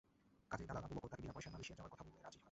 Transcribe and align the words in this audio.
কাজেই 0.49 0.67
দালাল 0.69 0.85
আবুবকর 0.87 1.09
তাকে 1.11 1.21
বিনা 1.23 1.35
পয়সার 1.35 1.53
মালয়েশিয়া 1.53 1.77
যাওয়ার 1.77 1.91
কথা 1.93 2.03
বললে 2.05 2.17
রাজি 2.25 2.37
হয়। 2.37 2.39